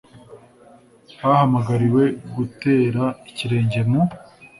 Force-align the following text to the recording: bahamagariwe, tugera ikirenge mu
bahamagariwe, 1.25 2.03
tugera 2.33 3.05
ikirenge 3.29 3.79
mu 3.89 4.01